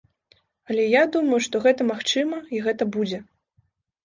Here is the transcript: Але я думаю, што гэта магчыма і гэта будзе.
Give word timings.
Але 0.69 0.85
я 0.93 1.03
думаю, 1.15 1.39
што 1.47 1.61
гэта 1.67 1.87
магчыма 1.91 2.41
і 2.57 2.63
гэта 2.65 2.89
будзе. 2.97 3.23